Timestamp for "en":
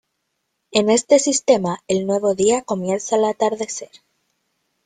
0.71-0.89